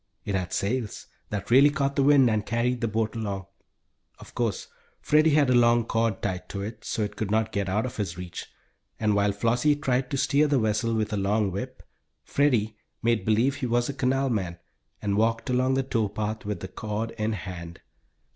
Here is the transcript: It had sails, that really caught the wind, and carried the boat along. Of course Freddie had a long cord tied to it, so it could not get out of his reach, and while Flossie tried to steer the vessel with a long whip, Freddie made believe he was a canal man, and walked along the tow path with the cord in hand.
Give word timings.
It 0.25 0.33
had 0.33 0.51
sails, 0.51 1.05
that 1.29 1.51
really 1.51 1.69
caught 1.69 1.95
the 1.95 2.01
wind, 2.01 2.27
and 2.27 2.43
carried 2.43 2.81
the 2.81 2.87
boat 2.87 3.15
along. 3.15 3.45
Of 4.17 4.33
course 4.33 4.67
Freddie 4.99 5.35
had 5.35 5.51
a 5.51 5.53
long 5.53 5.85
cord 5.85 6.23
tied 6.23 6.49
to 6.49 6.63
it, 6.63 6.83
so 6.83 7.03
it 7.03 7.15
could 7.15 7.29
not 7.29 7.51
get 7.51 7.69
out 7.69 7.85
of 7.85 7.97
his 7.97 8.17
reach, 8.17 8.47
and 8.99 9.13
while 9.13 9.31
Flossie 9.31 9.75
tried 9.75 10.09
to 10.09 10.17
steer 10.17 10.47
the 10.47 10.57
vessel 10.57 10.95
with 10.95 11.13
a 11.13 11.17
long 11.17 11.51
whip, 11.51 11.83
Freddie 12.23 12.77
made 13.03 13.23
believe 13.25 13.57
he 13.57 13.67
was 13.67 13.89
a 13.89 13.93
canal 13.93 14.31
man, 14.31 14.57
and 15.03 15.17
walked 15.17 15.51
along 15.51 15.75
the 15.75 15.83
tow 15.83 16.09
path 16.09 16.45
with 16.45 16.61
the 16.61 16.67
cord 16.67 17.11
in 17.19 17.33
hand. 17.33 17.79